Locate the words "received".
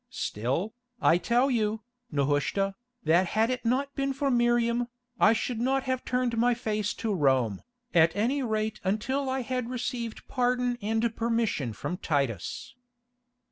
9.69-10.27